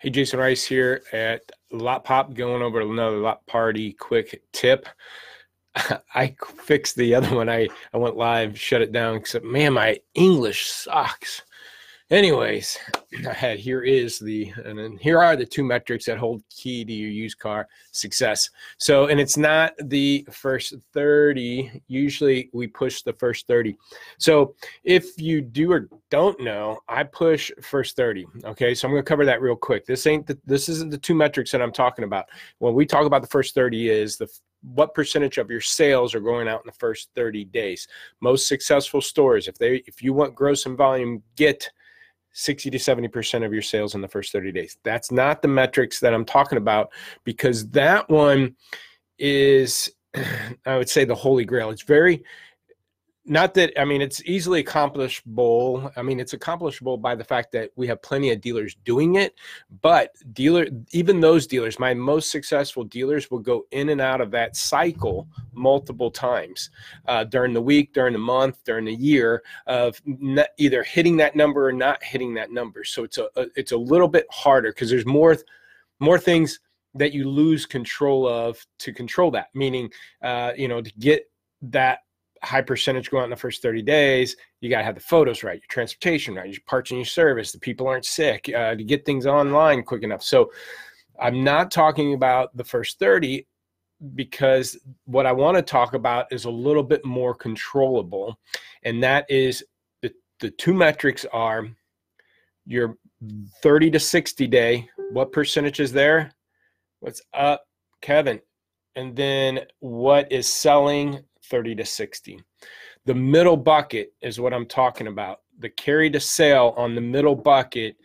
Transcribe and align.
Hey, 0.00 0.08
Jason 0.08 0.40
Rice 0.40 0.64
here 0.64 1.02
at 1.12 1.52
LotPop, 1.70 2.32
going 2.32 2.62
over 2.62 2.80
another 2.80 3.18
Lot 3.18 3.46
Party 3.46 3.92
quick 3.92 4.42
tip. 4.50 4.86
I 6.14 6.34
fixed 6.56 6.96
the 6.96 7.14
other 7.14 7.36
one. 7.36 7.50
I, 7.50 7.68
I 7.92 7.98
went 7.98 8.16
live, 8.16 8.58
shut 8.58 8.80
it 8.80 8.92
down, 8.92 9.16
except 9.16 9.44
man, 9.44 9.74
my 9.74 9.98
English 10.14 10.70
sucks. 10.70 11.42
Anyways, 12.10 12.76
I 13.28 13.32
had 13.32 13.60
here 13.60 13.82
is 13.82 14.18
the 14.18 14.52
and 14.64 14.78
then 14.78 14.96
here 14.96 15.20
are 15.20 15.36
the 15.36 15.46
two 15.46 15.62
metrics 15.62 16.06
that 16.06 16.18
hold 16.18 16.42
key 16.50 16.84
to 16.84 16.92
your 16.92 17.10
used 17.10 17.38
car 17.38 17.68
success. 17.92 18.50
So, 18.78 19.06
and 19.06 19.20
it's 19.20 19.36
not 19.36 19.74
the 19.84 20.26
first 20.30 20.74
30. 20.92 21.82
Usually 21.86 22.50
we 22.52 22.66
push 22.66 23.02
the 23.02 23.12
first 23.12 23.46
30. 23.46 23.76
So, 24.18 24.56
if 24.82 25.20
you 25.20 25.40
do 25.40 25.70
or 25.72 25.88
don't 26.10 26.40
know, 26.40 26.80
I 26.88 27.04
push 27.04 27.52
first 27.62 27.94
30. 27.96 28.26
Okay, 28.44 28.74
so 28.74 28.88
I'm 28.88 28.94
to 28.94 29.02
cover 29.02 29.24
that 29.24 29.40
real 29.40 29.56
quick. 29.56 29.86
This 29.86 30.06
ain't 30.06 30.26
the, 30.26 30.36
this 30.44 30.68
isn't 30.68 30.90
the 30.90 30.98
two 30.98 31.14
metrics 31.14 31.52
that 31.52 31.62
I'm 31.62 31.72
talking 31.72 32.04
about. 32.04 32.26
When 32.58 32.74
we 32.74 32.86
talk 32.86 33.06
about 33.06 33.22
the 33.22 33.28
first 33.28 33.54
30 33.54 33.88
is 33.88 34.16
the 34.16 34.28
what 34.74 34.94
percentage 34.94 35.38
of 35.38 35.50
your 35.50 35.60
sales 35.60 36.14
are 36.14 36.20
going 36.20 36.46
out 36.46 36.60
in 36.60 36.66
the 36.66 36.78
first 36.78 37.08
30 37.14 37.46
days. 37.46 37.88
Most 38.20 38.46
successful 38.46 39.00
stores, 39.00 39.48
if 39.48 39.56
they 39.56 39.76
if 39.86 40.02
you 40.02 40.12
want 40.12 40.34
gross 40.34 40.66
and 40.66 40.76
volume, 40.76 41.22
get 41.36 41.70
60 42.32 42.70
to 42.70 42.78
70% 42.78 43.44
of 43.44 43.52
your 43.52 43.62
sales 43.62 43.94
in 43.94 44.00
the 44.00 44.08
first 44.08 44.32
30 44.32 44.52
days. 44.52 44.76
That's 44.84 45.10
not 45.10 45.42
the 45.42 45.48
metrics 45.48 46.00
that 46.00 46.14
I'm 46.14 46.24
talking 46.24 46.58
about 46.58 46.90
because 47.24 47.68
that 47.70 48.08
one 48.08 48.56
is, 49.18 49.90
I 50.66 50.76
would 50.76 50.88
say, 50.88 51.04
the 51.04 51.14
holy 51.14 51.44
grail. 51.44 51.70
It's 51.70 51.82
very, 51.82 52.24
not 53.30 53.54
that 53.54 53.72
i 53.80 53.84
mean 53.84 54.02
it's 54.02 54.22
easily 54.24 54.60
accomplishable 54.60 55.90
i 55.96 56.02
mean 56.02 56.20
it's 56.20 56.32
accomplishable 56.32 56.96
by 56.96 57.14
the 57.14 57.24
fact 57.24 57.52
that 57.52 57.70
we 57.76 57.86
have 57.86 58.02
plenty 58.02 58.30
of 58.30 58.40
dealers 58.40 58.76
doing 58.84 59.14
it 59.14 59.34
but 59.80 60.10
dealer 60.32 60.66
even 60.92 61.20
those 61.20 61.46
dealers 61.46 61.78
my 61.78 61.94
most 61.94 62.30
successful 62.30 62.84
dealers 62.84 63.30
will 63.30 63.38
go 63.38 63.64
in 63.70 63.90
and 63.90 64.00
out 64.00 64.20
of 64.20 64.30
that 64.30 64.56
cycle 64.56 65.26
multiple 65.52 66.10
times 66.10 66.70
uh, 67.06 67.24
during 67.24 67.52
the 67.52 67.62
week 67.62 67.92
during 67.92 68.12
the 68.12 68.18
month 68.18 68.62
during 68.64 68.84
the 68.84 68.94
year 68.94 69.42
of 69.66 70.00
either 70.58 70.82
hitting 70.82 71.16
that 71.16 71.36
number 71.36 71.66
or 71.66 71.72
not 71.72 72.02
hitting 72.02 72.34
that 72.34 72.50
number. 72.50 72.84
So 72.84 73.04
it's 73.04 73.18
a, 73.18 73.28
a 73.36 73.46
it's 73.56 73.72
a 73.72 73.76
little 73.76 74.08
bit 74.08 74.26
harder 74.30 74.70
because 74.70 74.90
there's 74.90 75.06
more 75.06 75.36
more 75.98 76.18
things 76.18 76.60
that 76.94 77.12
you 77.12 77.28
lose 77.28 77.66
control 77.66 78.26
of 78.26 78.64
to 78.78 78.92
control 78.92 79.30
that 79.30 79.48
meaning 79.54 79.90
uh, 80.22 80.52
you 80.56 80.68
know 80.68 80.80
to 80.80 80.92
get 80.98 81.30
that 81.62 82.00
high 82.42 82.62
percentage 82.62 83.10
go 83.10 83.18
out 83.18 83.24
in 83.24 83.30
the 83.30 83.36
first 83.36 83.62
30 83.62 83.82
days. 83.82 84.36
You 84.60 84.70
got 84.70 84.78
to 84.78 84.84
have 84.84 84.94
the 84.94 85.00
photos 85.00 85.42
right, 85.42 85.60
your 85.60 85.68
transportation 85.68 86.34
right, 86.34 86.50
your 86.50 86.62
parts 86.66 86.90
and 86.90 86.98
your 86.98 87.04
service. 87.04 87.52
The 87.52 87.58
people 87.58 87.86
aren't 87.86 88.04
sick 88.04 88.50
uh, 88.54 88.74
to 88.74 88.84
get 88.84 89.04
things 89.04 89.26
online 89.26 89.82
quick 89.82 90.02
enough. 90.02 90.22
So 90.22 90.50
I'm 91.20 91.44
not 91.44 91.70
talking 91.70 92.14
about 92.14 92.56
the 92.56 92.64
first 92.64 92.98
30 92.98 93.46
because 94.14 94.78
what 95.04 95.26
I 95.26 95.32
want 95.32 95.56
to 95.56 95.62
talk 95.62 95.92
about 95.92 96.32
is 96.32 96.46
a 96.46 96.50
little 96.50 96.82
bit 96.82 97.04
more 97.04 97.34
controllable. 97.34 98.38
And 98.84 99.02
that 99.02 99.26
is 99.28 99.62
the, 100.00 100.12
the 100.40 100.50
two 100.50 100.72
metrics 100.72 101.26
are 101.32 101.68
your 102.66 102.96
30 103.62 103.90
to 103.90 104.00
60 104.00 104.46
day. 104.46 104.88
What 105.12 105.32
percentage 105.32 105.80
is 105.80 105.92
there? 105.92 106.32
What's 107.00 107.20
up, 107.34 107.64
Kevin? 108.00 108.40
And 108.96 109.14
then 109.14 109.60
what 109.80 110.30
is 110.32 110.50
selling 110.50 111.22
30 111.50 111.74
to 111.76 111.84
60. 111.84 112.40
The 113.04 113.14
middle 113.14 113.56
bucket 113.56 114.14
is 114.22 114.40
what 114.40 114.54
I'm 114.54 114.66
talking 114.66 115.08
about. 115.08 115.40
The 115.58 115.68
carry 115.68 116.08
to 116.10 116.20
sale 116.20 116.74
on 116.76 116.94
the 116.94 117.00
middle 117.00 117.34
bucket 117.34 117.96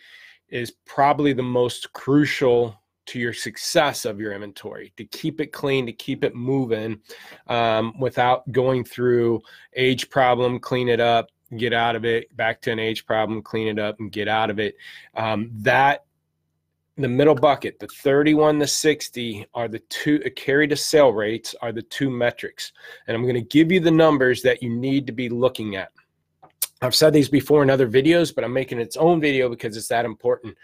is 0.49 0.71
probably 0.85 1.33
the 1.33 1.43
most 1.43 1.93
crucial 1.93 2.75
to 3.07 3.19
your 3.19 3.33
success 3.33 4.05
of 4.05 4.19
your 4.19 4.33
inventory 4.33 4.91
to 4.97 5.05
keep 5.05 5.39
it 5.39 5.47
clean 5.47 5.85
to 5.85 5.93
keep 5.93 6.23
it 6.23 6.35
moving 6.35 6.99
um, 7.47 7.93
without 7.99 8.51
going 8.51 8.83
through 8.83 9.41
age 9.75 10.09
problem 10.09 10.59
clean 10.59 10.89
it 10.89 10.99
up 10.99 11.29
get 11.57 11.71
out 11.71 11.95
of 11.95 12.03
it 12.03 12.35
back 12.35 12.61
to 12.61 12.71
an 12.71 12.79
age 12.79 13.05
problem 13.05 13.41
clean 13.41 13.67
it 13.67 13.77
up 13.77 13.99
and 13.99 14.11
get 14.11 14.27
out 14.27 14.49
of 14.49 14.59
it 14.59 14.75
um, 15.15 15.51
that 15.53 16.04
the 16.97 17.07
middle 17.07 17.35
bucket, 17.35 17.79
the 17.79 17.87
31 17.87 18.59
to 18.59 18.67
60 18.67 19.45
are 19.53 19.67
the 19.67 19.79
two 19.89 20.21
uh, 20.25 20.29
carry 20.35 20.67
to 20.67 20.75
sale 20.75 21.11
rates 21.11 21.53
are 21.61 21.71
the 21.71 21.81
two 21.81 22.09
metrics. 22.09 22.71
And 23.07 23.15
I'm 23.15 23.23
going 23.23 23.35
to 23.35 23.41
give 23.41 23.71
you 23.71 23.79
the 23.79 23.91
numbers 23.91 24.41
that 24.43 24.63
you 24.63 24.69
need 24.69 25.05
to 25.07 25.13
be 25.13 25.27
looking 25.27 25.75
at. 25.75 25.91
I've 26.81 26.95
said 26.95 27.13
these 27.13 27.29
before 27.29 27.63
in 27.63 27.69
other 27.69 27.87
videos, 27.87 28.33
but 28.33 28.43
I'm 28.43 28.53
making 28.53 28.79
its 28.79 28.95
own 28.97 29.19
video 29.19 29.49
because 29.49 29.75
it's 29.75 29.87
that 29.89 30.05
important. 30.05 30.55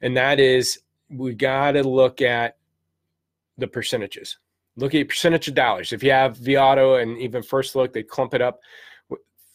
And 0.00 0.16
that 0.16 0.40
is 0.40 0.80
we 1.10 1.34
got 1.34 1.72
to 1.72 1.82
look 1.82 2.22
at 2.22 2.56
the 3.56 3.68
percentages. 3.68 4.38
Look 4.76 4.94
at 4.94 5.08
percentage 5.08 5.48
of 5.48 5.54
dollars. 5.54 5.92
If 5.92 6.02
you 6.02 6.10
have 6.10 6.38
vAuto 6.38 7.02
and 7.02 7.18
even 7.18 7.42
FirstLook, 7.42 7.92
they 7.92 8.02
clump 8.02 8.34
it 8.34 8.40
up 8.40 8.60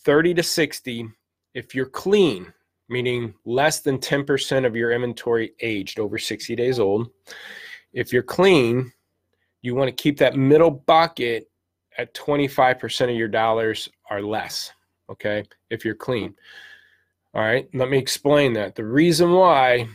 30 0.04 0.34
to 0.36 0.44
60. 0.44 1.10
If 1.54 1.74
you're 1.74 1.86
clean, 1.86 2.54
meaning 2.90 3.34
less 3.46 3.80
than 3.80 3.98
10% 3.98 4.66
of 4.66 4.76
your 4.76 4.92
inventory 4.92 5.54
aged 5.62 6.00
over 6.00 6.18
60 6.18 6.56
days 6.56 6.80
old. 6.80 7.10
If 7.94 8.12
you're 8.12 8.24
clean, 8.24 8.92
you 9.62 9.76
want 9.76 9.88
to 9.88 10.04
keep 10.04 10.18
that 10.20 10.36
middle 10.36 10.72
bucket 10.72 11.50
at 11.98 12.14
25% 12.14 13.10
of 13.10 13.16
your 13.16 13.28
dollars 13.28 13.90
or 14.10 14.22
less. 14.22 14.72
Okay. 15.10 15.44
If 15.70 15.86
you're 15.86 15.96
clean. 15.96 16.36
All 17.34 17.42
right. 17.42 17.68
Let 17.74 17.90
me 17.90 17.98
explain 17.98 18.54
that. 18.54 18.76
The 18.76 18.86
reason 18.86 19.32
why 19.32 19.88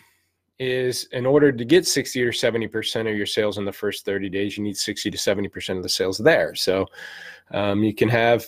is 0.58 1.04
in 1.12 1.24
order 1.24 1.52
to 1.52 1.64
get 1.64 1.86
60 1.86 2.20
or 2.22 2.32
70% 2.32 3.08
of 3.08 3.16
your 3.16 3.26
sales 3.26 3.58
in 3.58 3.64
the 3.64 3.72
first 3.72 4.04
30 4.04 4.28
days, 4.28 4.56
you 4.56 4.64
need 4.64 4.76
60 4.76 5.10
to 5.10 5.16
70% 5.16 5.76
of 5.76 5.82
the 5.82 5.88
sales 5.88 6.18
there. 6.18 6.54
So 6.54 6.86
um, 7.52 7.84
you 7.84 7.94
can 7.94 8.08
have 8.08 8.46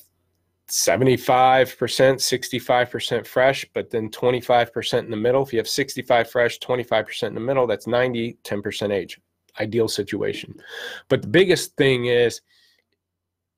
75%, 0.70 1.66
65% 1.76 3.26
fresh, 3.26 3.66
but 3.74 3.90
then 3.90 4.10
25% 4.10 4.98
in 5.00 5.10
the 5.10 5.16
middle. 5.16 5.42
If 5.42 5.52
you 5.52 5.58
have 5.58 5.68
65 5.68 6.30
fresh, 6.30 6.58
25% 6.58 7.24
in 7.24 7.34
the 7.34 7.40
middle, 7.40 7.66
that's 7.66 7.86
90, 7.86 8.38
10% 8.44 8.92
age. 8.92 9.20
Ideal 9.58 9.88
situation. 9.88 10.54
But 11.08 11.22
the 11.22 11.28
biggest 11.28 11.76
thing 11.76 12.06
is 12.06 12.40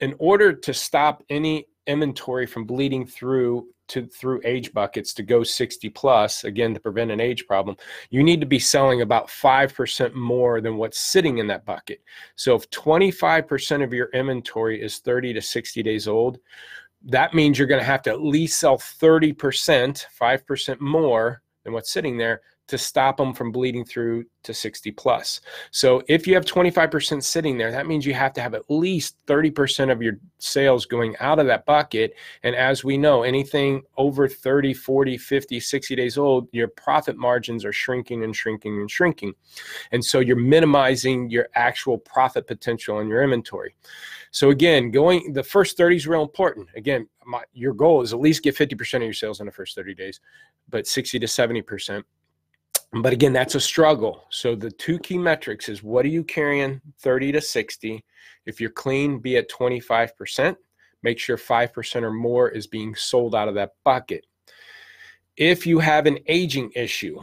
in 0.00 0.14
order 0.18 0.52
to 0.52 0.74
stop 0.74 1.22
any 1.30 1.66
inventory 1.86 2.46
from 2.46 2.64
bleeding 2.64 3.06
through 3.06 3.68
to 3.88 4.06
through 4.06 4.40
age 4.44 4.72
buckets 4.72 5.12
to 5.12 5.22
go 5.22 5.42
60 5.42 5.88
plus 5.90 6.44
again 6.44 6.72
to 6.72 6.80
prevent 6.80 7.10
an 7.10 7.20
age 7.20 7.46
problem 7.46 7.76
you 8.10 8.22
need 8.22 8.40
to 8.40 8.46
be 8.46 8.58
selling 8.58 9.02
about 9.02 9.26
5% 9.26 10.14
more 10.14 10.60
than 10.60 10.76
what's 10.76 11.00
sitting 11.00 11.38
in 11.38 11.48
that 11.48 11.64
bucket 11.64 12.00
so 12.36 12.54
if 12.54 12.70
25% 12.70 13.82
of 13.82 13.92
your 13.92 14.08
inventory 14.14 14.80
is 14.80 14.98
30 14.98 15.34
to 15.34 15.42
60 15.42 15.82
days 15.82 16.06
old 16.06 16.38
that 17.04 17.34
means 17.34 17.58
you're 17.58 17.68
going 17.68 17.80
to 17.80 17.84
have 17.84 18.02
to 18.02 18.10
at 18.10 18.22
least 18.22 18.58
sell 18.58 18.78
30%, 18.78 19.34
5% 19.36 20.80
more 20.80 21.42
than 21.64 21.72
what's 21.72 21.92
sitting 21.92 22.16
there 22.16 22.42
to 22.72 22.78
stop 22.78 23.18
them 23.18 23.34
from 23.34 23.52
bleeding 23.52 23.84
through 23.84 24.24
to 24.44 24.54
60 24.54 24.92
plus. 24.92 25.42
So 25.72 26.02
if 26.08 26.26
you 26.26 26.34
have 26.34 26.46
25% 26.46 27.22
sitting 27.22 27.58
there, 27.58 27.70
that 27.70 27.86
means 27.86 28.06
you 28.06 28.14
have 28.14 28.32
to 28.32 28.40
have 28.40 28.54
at 28.54 28.62
least 28.70 29.16
30% 29.26 29.92
of 29.92 30.00
your 30.00 30.14
sales 30.38 30.86
going 30.86 31.14
out 31.20 31.38
of 31.38 31.46
that 31.48 31.66
bucket. 31.66 32.14
And 32.44 32.56
as 32.56 32.82
we 32.82 32.96
know, 32.96 33.24
anything 33.24 33.82
over 33.98 34.26
30, 34.26 34.72
40, 34.72 35.18
50, 35.18 35.60
60 35.60 35.94
days 35.94 36.16
old, 36.16 36.48
your 36.52 36.68
profit 36.68 37.18
margins 37.18 37.62
are 37.62 37.74
shrinking 37.74 38.24
and 38.24 38.34
shrinking 38.34 38.80
and 38.80 38.90
shrinking. 38.90 39.34
And 39.92 40.02
so 40.02 40.20
you're 40.20 40.34
minimizing 40.34 41.28
your 41.28 41.48
actual 41.54 41.98
profit 41.98 42.46
potential 42.46 43.00
in 43.00 43.08
your 43.08 43.22
inventory. 43.22 43.74
So 44.30 44.48
again, 44.48 44.90
going 44.90 45.34
the 45.34 45.42
first 45.42 45.76
30 45.76 45.96
is 45.96 46.06
real 46.06 46.22
important. 46.22 46.68
Again, 46.74 47.06
my, 47.26 47.42
your 47.52 47.74
goal 47.74 48.00
is 48.00 48.14
at 48.14 48.18
least 48.18 48.42
get 48.42 48.56
50% 48.56 48.94
of 48.94 49.02
your 49.02 49.12
sales 49.12 49.40
in 49.40 49.46
the 49.46 49.52
first 49.52 49.76
30 49.76 49.94
days, 49.94 50.20
but 50.70 50.86
60 50.86 51.18
to 51.18 51.26
70%. 51.26 52.02
But 52.94 53.12
again, 53.12 53.32
that's 53.32 53.54
a 53.54 53.60
struggle. 53.60 54.24
So 54.30 54.54
the 54.54 54.70
two 54.70 54.98
key 54.98 55.16
metrics 55.16 55.68
is 55.68 55.82
what 55.82 56.04
are 56.04 56.10
you 56.10 56.24
carrying 56.24 56.80
30 57.00 57.32
to 57.32 57.40
60? 57.40 58.04
If 58.44 58.60
you're 58.60 58.70
clean, 58.70 59.18
be 59.18 59.36
at 59.36 59.50
25%. 59.50 60.56
Make 61.02 61.18
sure 61.18 61.36
5% 61.36 62.02
or 62.02 62.12
more 62.12 62.50
is 62.50 62.66
being 62.66 62.94
sold 62.94 63.34
out 63.34 63.48
of 63.48 63.54
that 63.54 63.72
bucket. 63.84 64.26
If 65.36 65.66
you 65.66 65.78
have 65.78 66.06
an 66.06 66.18
aging 66.26 66.70
issue, 66.74 67.18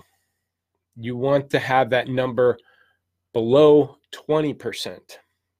you 0.95 1.15
want 1.15 1.49
to 1.51 1.59
have 1.59 1.89
that 1.91 2.07
number 2.07 2.57
below 3.33 3.97
20% 4.13 4.99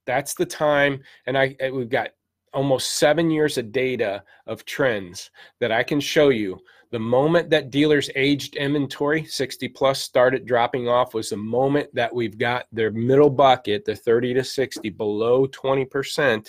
that's 0.10 0.34
the 0.34 0.46
time 0.46 1.00
and 1.28 1.38
i 1.38 1.56
eh, 1.60 1.70
we've 1.70 1.90
got 1.90 2.10
almost 2.52 2.94
seven 2.94 3.30
years 3.30 3.60
of 3.60 3.72
data 3.72 4.24
of 4.48 4.66
trends 4.66 5.30
that 5.60 5.72
i 5.72 5.84
can 5.84 6.00
show 6.00 6.30
you 6.30 6.58
the 6.92 7.00
moment 7.00 7.50
that 7.52 7.70
dealers 7.70 8.10
aged 8.16 8.56
inventory 8.56 9.24
60 9.24 9.68
plus 9.70 10.02
started 10.02 10.46
dropping 10.46 10.88
off 10.88 11.14
was 11.14 11.30
the 11.30 11.38
moment 11.38 11.94
that 11.94 12.14
we've 12.14 12.38
got 12.38 12.66
their 12.72 12.92
middle 12.92 13.30
bucket 13.30 13.86
the 13.86 13.96
30 13.96 14.34
to 14.36 14.44
60 14.44 14.90
below 14.90 15.48
20% 15.48 16.48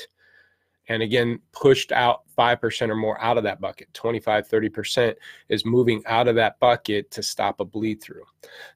and 0.88 1.02
again 1.02 1.38
pushed 1.52 1.92
out 1.92 2.22
5% 2.40 2.88
or 2.88 2.96
more 2.96 3.20
out 3.20 3.36
of 3.36 3.44
that 3.44 3.60
bucket. 3.60 3.92
25 3.92 4.48
30% 4.48 5.14
is 5.50 5.66
moving 5.66 6.02
out 6.06 6.26
of 6.26 6.34
that 6.36 6.58
bucket 6.58 7.10
to 7.10 7.22
stop 7.22 7.60
a 7.60 7.64
bleed 7.64 8.00
through. 8.00 8.24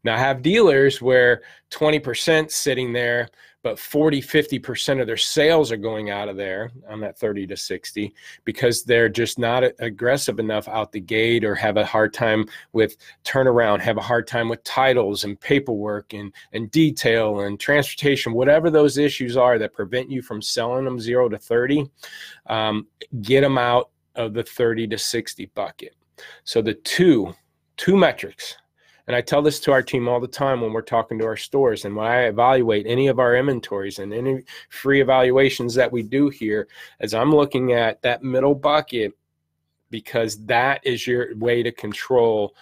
Now 0.02 0.14
i 0.14 0.18
have 0.18 0.42
dealers 0.42 1.00
where 1.00 1.42
20% 1.70 2.50
sitting 2.50 2.92
there 2.92 3.30
but 3.64 3.78
40 3.78 4.20
50% 4.20 5.00
of 5.00 5.06
their 5.06 5.16
sales 5.16 5.72
are 5.72 5.78
going 5.78 6.10
out 6.10 6.28
of 6.28 6.36
there 6.36 6.70
on 6.88 7.00
that 7.00 7.18
30 7.18 7.46
to 7.48 7.56
60 7.56 8.14
because 8.44 8.84
they're 8.84 9.08
just 9.08 9.38
not 9.38 9.64
aggressive 9.78 10.38
enough 10.38 10.68
out 10.68 10.92
the 10.92 11.00
gate 11.00 11.44
or 11.44 11.54
have 11.54 11.78
a 11.78 11.84
hard 11.84 12.12
time 12.12 12.44
with 12.72 12.96
turnaround 13.24 13.80
have 13.80 13.96
a 13.96 14.02
hard 14.02 14.26
time 14.28 14.48
with 14.48 14.62
titles 14.62 15.24
and 15.24 15.40
paperwork 15.40 16.12
and, 16.12 16.32
and 16.52 16.70
detail 16.70 17.40
and 17.40 17.58
transportation 17.58 18.34
whatever 18.34 18.70
those 18.70 18.98
issues 18.98 19.36
are 19.36 19.58
that 19.58 19.72
prevent 19.72 20.10
you 20.10 20.20
from 20.22 20.42
selling 20.42 20.84
them 20.84 21.00
0 21.00 21.30
to 21.30 21.38
30 21.38 21.90
um, 22.46 22.86
get 23.22 23.40
them 23.40 23.53
out 23.58 23.90
of 24.14 24.34
the 24.34 24.42
30 24.42 24.88
to 24.88 24.98
60 24.98 25.46
bucket. 25.54 25.94
So 26.44 26.62
the 26.62 26.74
two 26.74 27.34
two 27.76 27.96
metrics 27.96 28.56
and 29.06 29.14
I 29.14 29.20
tell 29.20 29.42
this 29.42 29.60
to 29.60 29.72
our 29.72 29.82
team 29.82 30.08
all 30.08 30.20
the 30.20 30.26
time 30.26 30.60
when 30.60 30.72
we're 30.72 30.82
talking 30.82 31.18
to 31.18 31.26
our 31.26 31.36
stores 31.36 31.84
and 31.84 31.94
when 31.94 32.06
I 32.06 32.22
evaluate 32.22 32.86
any 32.86 33.08
of 33.08 33.18
our 33.18 33.36
inventories 33.36 33.98
and 33.98 34.14
any 34.14 34.42
free 34.70 35.02
evaluations 35.02 35.74
that 35.74 35.92
we 35.92 36.02
do 36.02 36.30
here, 36.30 36.68
as 37.00 37.12
I'm 37.12 37.34
looking 37.34 37.72
at 37.72 38.00
that 38.02 38.22
middle 38.22 38.54
bucket, 38.54 39.12
because 39.90 40.42
that 40.46 40.80
is 40.84 41.06
your 41.06 41.36
way 41.36 41.62
to 41.62 41.70
control 41.70 42.54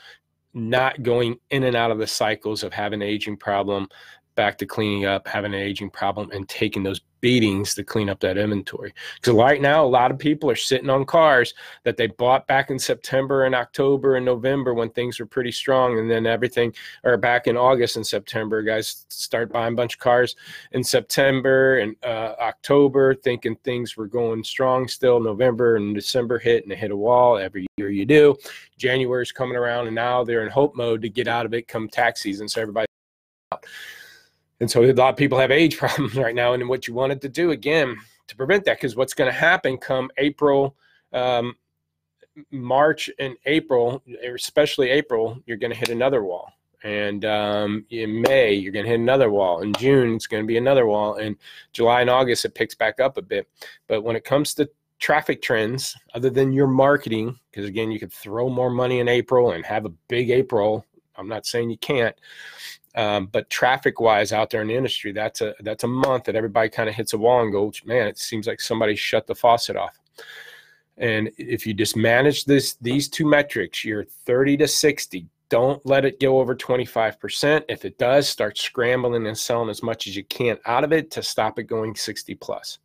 not 0.52 1.02
going 1.02 1.36
in 1.50 1.64
and 1.64 1.76
out 1.76 1.92
of 1.92 1.98
the 1.98 2.06
cycles 2.06 2.64
of 2.64 2.72
having 2.72 3.02
an 3.02 3.08
aging 3.08 3.36
problem 3.36 3.88
back 4.34 4.58
to 4.58 4.66
cleaning 4.66 5.04
up, 5.04 5.28
having 5.28 5.54
an 5.54 5.60
aging 5.60 5.90
problem, 5.90 6.30
and 6.32 6.48
taking 6.48 6.82
those 6.82 7.00
beatings 7.22 7.74
to 7.74 7.82
clean 7.82 8.10
up 8.10 8.20
that 8.20 8.36
inventory. 8.36 8.92
Because 9.14 9.32
right 9.34 9.62
now, 9.62 9.82
a 9.82 9.86
lot 9.86 10.10
of 10.10 10.18
people 10.18 10.50
are 10.50 10.56
sitting 10.56 10.90
on 10.90 11.06
cars 11.06 11.54
that 11.84 11.96
they 11.96 12.08
bought 12.08 12.46
back 12.46 12.70
in 12.70 12.78
September 12.78 13.44
and 13.44 13.54
October 13.54 14.16
and 14.16 14.26
November 14.26 14.74
when 14.74 14.90
things 14.90 15.18
were 15.18 15.26
pretty 15.26 15.52
strong, 15.52 15.98
and 15.98 16.10
then 16.10 16.26
everything, 16.26 16.74
or 17.04 17.16
back 17.16 17.46
in 17.46 17.56
August 17.56 17.96
and 17.96 18.06
September, 18.06 18.62
guys 18.62 19.06
start 19.08 19.50
buying 19.50 19.72
a 19.72 19.76
bunch 19.76 19.94
of 19.94 20.00
cars 20.00 20.36
in 20.72 20.84
September 20.84 21.78
and 21.78 21.96
uh, 22.02 22.34
October, 22.40 23.14
thinking 23.14 23.56
things 23.64 23.96
were 23.96 24.08
going 24.08 24.44
strong 24.44 24.86
still. 24.86 25.20
November 25.20 25.76
and 25.76 25.94
December 25.94 26.38
hit, 26.38 26.64
and 26.64 26.72
they 26.72 26.76
hit 26.76 26.90
a 26.90 26.96
wall. 26.96 27.38
Every 27.38 27.66
year 27.78 27.88
you 27.88 28.04
do. 28.04 28.36
January's 28.76 29.32
coming 29.32 29.56
around, 29.56 29.86
and 29.86 29.94
now 29.94 30.24
they're 30.24 30.42
in 30.42 30.50
hope 30.50 30.74
mode 30.74 31.00
to 31.02 31.08
get 31.08 31.28
out 31.28 31.46
of 31.46 31.54
it 31.54 31.68
come 31.68 31.88
tax 31.88 32.20
season. 32.20 32.48
So 32.48 32.60
everybody 32.60 32.86
out. 33.52 33.64
And 34.62 34.70
so 34.70 34.84
a 34.84 34.92
lot 34.92 35.08
of 35.10 35.16
people 35.16 35.40
have 35.40 35.50
age 35.50 35.76
problems 35.78 36.14
right 36.14 36.36
now. 36.36 36.52
And 36.52 36.68
what 36.68 36.86
you 36.86 36.94
wanted 36.94 37.20
to 37.22 37.28
do 37.28 37.50
again 37.50 37.96
to 38.28 38.36
prevent 38.36 38.64
that, 38.64 38.76
because 38.76 38.94
what's 38.94 39.12
going 39.12 39.30
to 39.30 39.36
happen 39.36 39.76
come 39.76 40.08
April, 40.18 40.76
um, 41.12 41.56
March 42.52 43.10
and 43.18 43.34
April, 43.44 44.04
especially 44.24 44.88
April, 44.90 45.36
you're 45.46 45.56
going 45.56 45.72
to 45.72 45.78
hit 45.78 45.88
another 45.88 46.22
wall. 46.22 46.52
And 46.84 47.24
um, 47.24 47.84
in 47.90 48.22
May, 48.22 48.54
you're 48.54 48.72
going 48.72 48.84
to 48.84 48.90
hit 48.90 49.00
another 49.00 49.30
wall. 49.30 49.62
In 49.62 49.72
June, 49.74 50.14
it's 50.14 50.28
going 50.28 50.44
to 50.44 50.46
be 50.46 50.58
another 50.58 50.86
wall. 50.86 51.16
And 51.16 51.36
July 51.72 52.00
and 52.00 52.10
August, 52.10 52.44
it 52.44 52.54
picks 52.54 52.76
back 52.76 53.00
up 53.00 53.16
a 53.16 53.22
bit. 53.22 53.48
But 53.88 54.02
when 54.02 54.14
it 54.14 54.24
comes 54.24 54.54
to 54.54 54.70
traffic 55.00 55.42
trends, 55.42 55.96
other 56.14 56.30
than 56.30 56.52
your 56.52 56.68
marketing, 56.68 57.36
because 57.50 57.66
again, 57.66 57.90
you 57.90 57.98
could 57.98 58.12
throw 58.12 58.48
more 58.48 58.70
money 58.70 59.00
in 59.00 59.08
April 59.08 59.50
and 59.50 59.66
have 59.66 59.86
a 59.86 59.92
big 60.06 60.30
April. 60.30 60.86
I'm 61.16 61.28
not 61.28 61.46
saying 61.46 61.68
you 61.70 61.78
can't, 61.78 62.14
um, 62.94 63.26
but 63.26 63.48
traffic 63.48 64.00
wise 64.00 64.32
out 64.32 64.50
there 64.50 64.62
in 64.62 64.68
the 64.68 64.76
industry, 64.76 65.12
that's 65.12 65.40
a 65.40 65.54
that's 65.60 65.84
a 65.84 65.88
month 65.88 66.24
that 66.24 66.36
everybody 66.36 66.68
kind 66.68 66.88
of 66.88 66.94
hits 66.94 67.12
a 67.12 67.18
wall 67.18 67.42
and 67.42 67.52
goes, 67.52 67.80
man, 67.84 68.06
it 68.06 68.18
seems 68.18 68.46
like 68.46 68.60
somebody 68.60 68.94
shut 68.94 69.26
the 69.26 69.34
faucet 69.34 69.76
off. 69.76 69.98
And 70.98 71.30
if 71.38 71.66
you 71.66 71.72
just 71.72 71.96
manage 71.96 72.44
this 72.44 72.74
these 72.74 73.08
two 73.08 73.26
metrics, 73.26 73.84
you're 73.84 74.04
30 74.04 74.58
to 74.58 74.68
60. 74.68 75.26
Don't 75.48 75.84
let 75.84 76.04
it 76.04 76.18
go 76.18 76.40
over 76.40 76.54
25%. 76.54 77.62
If 77.68 77.84
it 77.84 77.98
does, 77.98 78.26
start 78.26 78.56
scrambling 78.56 79.26
and 79.26 79.36
selling 79.36 79.68
as 79.68 79.82
much 79.82 80.06
as 80.06 80.16
you 80.16 80.24
can 80.24 80.58
out 80.64 80.84
of 80.84 80.92
it 80.92 81.10
to 81.10 81.22
stop 81.22 81.58
it 81.58 81.64
going 81.64 81.94
60 81.94 82.34
plus. 82.36 82.78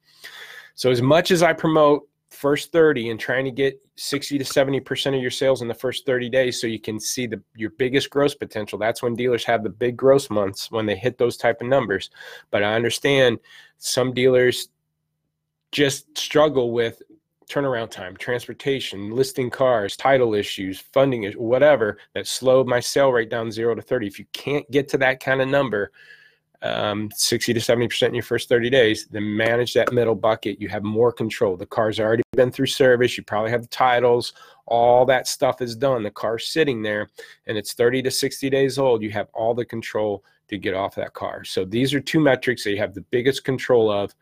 So 0.75 0.92
as 0.92 1.01
much 1.01 1.31
as 1.31 1.44
I 1.44 1.54
promote 1.54 2.07
first 2.37 2.71
30 2.71 3.09
and 3.09 3.19
trying 3.19 3.45
to 3.45 3.51
get 3.51 3.81
60 3.95 4.37
to 4.37 4.43
70% 4.43 5.15
of 5.15 5.21
your 5.21 5.31
sales 5.31 5.63
in 5.63 5.67
the 5.67 5.73
first 5.73 6.05
30 6.05 6.29
days 6.29 6.61
so 6.61 6.67
you 6.67 6.79
can 6.79 6.99
see 6.99 7.25
the 7.25 7.41
your 7.55 7.71
biggest 7.71 8.11
gross 8.11 8.35
potential. 8.35 8.77
That's 8.77 9.01
when 9.01 9.15
dealers 9.15 9.43
have 9.45 9.63
the 9.63 9.69
big 9.69 9.97
gross 9.97 10.29
months 10.29 10.69
when 10.69 10.85
they 10.85 10.95
hit 10.95 11.17
those 11.17 11.35
type 11.35 11.61
of 11.61 11.67
numbers. 11.67 12.09
But 12.51 12.63
i 12.63 12.75
understand 12.75 13.39
some 13.79 14.13
dealers 14.13 14.69
just 15.71 16.17
struggle 16.17 16.71
with 16.71 17.01
turnaround 17.49 17.89
time 17.89 18.15
transportation 18.17 19.11
listing 19.11 19.49
cars 19.49 19.95
title 19.95 20.33
issues 20.33 20.79
funding 20.79 21.31
whatever 21.33 21.97
that 22.13 22.27
slowed 22.27 22.67
my 22.67 22.79
sale 22.79 23.09
rate 23.09 23.29
down 23.29 23.49
0 23.49 23.75
to 23.75 23.81
30 23.81 24.07
if 24.07 24.19
you 24.19 24.25
can't 24.33 24.69
get 24.69 24.89
to 24.89 24.97
that 24.97 25.21
kind 25.21 25.41
of 25.41 25.47
number 25.47 25.91
um, 26.62 27.09
60 27.15 27.54
to 27.54 27.59
70% 27.59 28.07
in 28.07 28.13
your 28.15 28.24
first 28.24 28.50
30 28.50 28.69
days, 28.69 29.07
then 29.12 29.36
manage 29.36 29.74
that 29.74 29.94
middle 29.94 30.15
bucket. 30.15 30.59
You 30.59 30.69
have 30.69 30.83
more 30.83 31.12
control. 31.12 31.56
The 31.56 31.65
car's 31.65 32.00
already 32.00 32.24
been 32.33 32.51
through 32.51 32.68
service. 32.68 33.18
You 33.18 33.24
probably 33.24 33.51
have 33.51 33.62
the 33.62 33.68
titles. 33.68 34.33
All 34.65 35.06
that 35.06 35.27
stuff 35.27 35.62
is 35.62 35.75
done. 35.75 36.04
The 36.04 36.12
car's 36.12 36.48
sitting 36.48 36.81
there 36.81 37.09
and 37.45 37.57
it's 37.57 37.74
30 37.74 38.01
to 38.04 38.12
60 38.12 38.50
days 38.50 38.77
old. 38.77 39.01
You 39.01 39.12
have 39.12 39.30
all 39.33 39.54
the 39.54 39.65
control 39.65 40.24
to 40.48 40.57
get 40.57 40.74
off 40.74 40.95
that 40.95 41.13
car. 41.13 41.44
So 41.44 41.65
these 41.65 41.94
are 41.94 42.00
two 42.00 42.19
metrics 42.19 42.63
that 42.63 42.71
you 42.71 42.77
have 42.77 42.94
the 42.94 43.01
biggest 43.01 43.44
control 43.44 43.92
of 43.92 44.15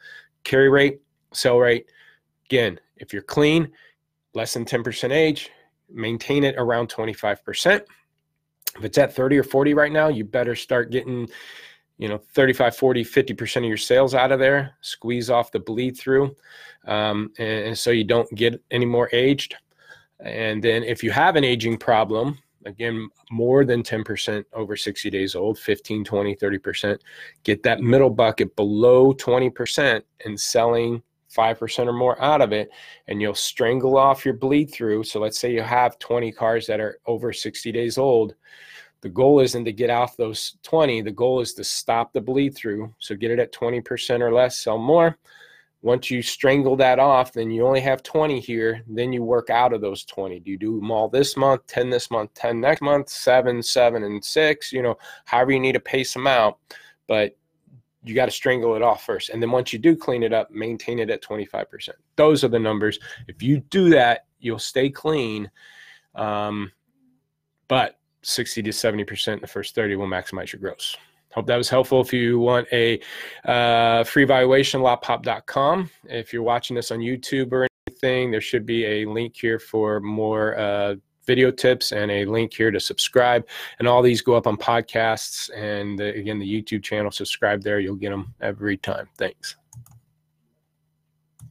carry 0.44 0.70
rate, 0.70 1.00
sell 1.34 1.60
rate. 1.60 1.90
Again, 2.46 2.80
if 2.98 3.14
you're 3.14 3.22
clean, 3.22 3.72
less 4.34 4.54
than 4.54 4.66
10% 4.66 5.12
age, 5.12 5.50
maintain 5.90 6.44
it 6.44 6.56
around 6.58 6.90
25%. 6.90 7.82
If 8.78 8.84
it's 8.84 8.98
at 8.98 9.16
30 9.16 9.38
or 9.38 9.44
40 9.44 9.74
right 9.74 9.92
now, 9.92 10.10
you 10.10 10.26
better 10.26 10.56
start 10.56 10.92
getting 10.92 11.30
you 11.98 12.08
know 12.10 12.18
35 12.34 12.76
40 12.76 13.04
50% 13.04 13.58
of 13.58 13.64
your 13.64 13.78
sales 13.78 14.14
out 14.14 14.32
of 14.32 14.40
there 14.40 14.76
squeeze 14.82 15.30
off 15.30 15.52
the 15.52 15.60
bleed 15.60 15.98
through 15.98 16.36
um, 16.88 17.32
and, 17.38 17.68
and, 17.68 17.78
so 17.78 17.92
you 17.92 18.04
don't 18.04 18.32
get 18.36 18.62
any 18.72 18.86
more 18.86 19.10
aged. 19.12 19.56
And 20.20 20.64
then 20.64 20.84
if 20.84 21.04
you 21.04 21.12
have 21.12 21.36
an 21.36 21.44
aging 21.44 21.78
problem 21.78 22.38
again 22.66 23.10
more 23.30 23.64
than 23.64 23.84
10% 23.84 24.44
over 24.54 24.76
60 24.76 25.10
days 25.12 25.36
old 25.36 25.60
15 25.60 26.04
20 26.04 26.36
30% 26.36 26.98
get 27.44 27.62
that 27.62 27.80
middle 27.82 28.10
bucket 28.10 28.56
below 28.56 29.14
20% 29.14 30.02
and 30.26 30.40
selling 30.40 31.02
5% 31.36 31.88
or 31.88 31.94
more 31.94 32.20
out 32.22 32.42
of 32.42 32.54
it 32.54 32.70
and 33.08 33.22
you'll 33.22 33.36
strangle 33.36 33.98
off 33.98 34.26
your 34.26 34.34
bleed 34.34 34.72
through. 34.72 35.04
So 35.04 35.20
let's 35.20 35.40
say 35.40 35.54
you 35.54 35.62
have 35.62 36.00
20 36.00 36.32
cars 36.32 36.66
that 36.68 36.80
are 36.80 37.00
over 37.06 37.34
60 37.34 37.72
days 37.72 37.98
old 37.98 38.36
the 39.06 39.10
goal 39.12 39.40
isn't 39.40 39.66
to 39.66 39.72
get 39.72 39.92
off 39.92 40.18
those 40.18 40.58
20 40.64 41.04
the 41.04 41.12
goal 41.12 41.40
is 41.40 41.54
to 41.54 41.64
stop 41.64 42.12
the 42.12 42.20
bleed 42.20 42.56
through. 42.56 42.92
So 42.98 43.16
get 43.16 43.30
it 43.30 43.38
at 43.38 43.54
20% 43.54 44.20
or 44.20 44.34
less 44.34 44.58
sell 44.58 44.80
more. 44.80 45.16
Once 45.84 46.10
you 46.10 46.24
strangle 46.24 46.76
that 46.78 46.98
off 46.98 47.32
then 47.32 47.52
you 47.52 47.68
only 47.68 47.82
have 47.82 48.02
20 48.02 48.40
here 48.40 48.82
then 48.88 49.14
you 49.14 49.22
work 49.22 49.52
out 49.52 49.74
of 49.74 49.82
those 49.82 50.06
20 50.06 50.40
do 50.40 50.50
you 50.50 50.58
do 50.58 50.80
them 50.80 50.90
all 50.90 51.08
this 51.08 51.38
month 51.38 51.68
10 51.68 51.92
this 51.92 52.10
month 52.10 52.34
10 52.34 52.60
next 52.60 52.82
month 52.82 53.08
7 53.08 53.62
7 53.62 54.04
and 54.04 54.26
6 54.26 54.74
you 54.74 54.82
know 54.82 54.98
however 55.26 55.52
you 55.52 55.60
need 55.60 55.74
to 55.74 55.80
pace 55.80 56.12
them 56.12 56.26
out. 56.26 56.58
But 57.06 57.38
you 58.04 58.16
got 58.16 58.26
to 58.26 58.32
strangle 58.32 58.76
it 58.76 58.82
off 58.82 59.06
first. 59.06 59.30
And 59.30 59.40
then 59.40 59.52
once 59.52 59.72
you 59.72 59.78
do 59.78 59.96
clean 59.96 60.24
it 60.24 60.34
up 60.34 60.50
maintain 60.50 60.98
it 60.98 61.12
at 61.12 61.22
25% 61.22 61.90
those 62.16 62.44
are 62.44 62.48
the 62.48 62.58
numbers. 62.58 62.98
If 63.28 63.44
you 63.44 63.60
do 63.70 63.92
that 63.92 64.26
you'll 64.40 64.58
stay 64.58 64.90
clean. 64.90 65.52
Um, 66.16 66.72
but 67.68 68.00
60 68.26 68.64
to 68.64 68.70
70% 68.72 69.34
in 69.34 69.40
the 69.40 69.48
first 69.48 69.76
30 69.76 69.96
will 69.96 70.08
maximize 70.08 70.52
your 70.52 70.60
gross. 70.60 70.98
Hope 71.34 71.48
that 71.48 71.58
was 71.58 71.70
helpful. 71.70 72.00
If 72.00 72.14
you 72.14 72.40
want 72.40 72.68
a 72.72 73.00
uh, 73.44 74.06
free 74.06 74.24
valuation, 74.24 74.82
lotpop.com. 74.82 75.90
If 76.06 76.32
you're 76.32 76.44
watching 76.44 76.76
this 76.76 76.92
on 76.92 77.00
YouTube 77.00 77.52
or 77.52 77.68
anything, 77.88 78.32
there 78.32 78.42
should 78.42 78.66
be 78.66 78.86
a 78.86 79.06
link 79.06 79.36
here 79.36 79.60
for 79.60 80.00
more 80.00 80.58
uh, 80.58 80.96
video 81.26 81.52
tips 81.52 81.92
and 81.92 82.10
a 82.10 82.24
link 82.26 82.54
here 82.54 82.72
to 82.72 82.80
subscribe. 82.80 83.46
And 83.80 83.88
all 83.88 84.02
these 84.02 84.22
go 84.22 84.36
up 84.36 84.48
on 84.48 84.56
podcasts. 84.56 85.50
And 85.54 86.00
the, 86.00 86.16
again, 86.16 86.40
the 86.40 86.50
YouTube 86.50 86.84
channel, 86.84 87.12
subscribe 87.12 87.62
there. 87.62 87.80
You'll 87.80 87.96
get 87.96 88.12
them 88.12 88.34
every 88.40 88.78
time. 88.78 89.10
Thanks. 89.18 89.58